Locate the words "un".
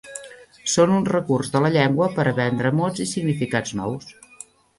0.95-1.03